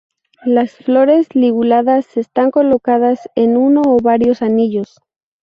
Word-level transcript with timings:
Las 0.45 0.71
flores 0.71 1.27
liguladas 1.35 2.17
están 2.17 2.49
colocadas 2.49 3.29
en 3.35 3.55
uno 3.55 3.83
o 3.85 3.97
varios 4.01 4.41
anillos. 4.41 4.97